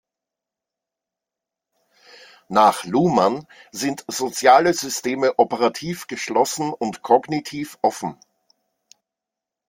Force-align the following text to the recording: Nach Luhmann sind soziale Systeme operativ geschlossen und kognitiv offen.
Nach 2.49 2.85
Luhmann 2.85 3.45
sind 3.71 4.03
soziale 4.07 4.73
Systeme 4.73 5.37
operativ 5.37 6.07
geschlossen 6.07 6.73
und 6.73 7.03
kognitiv 7.03 7.77
offen. 7.83 8.17